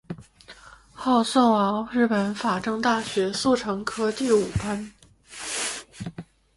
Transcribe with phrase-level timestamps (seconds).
[0.95, 4.91] 后送往日本法政大学速成科第五班。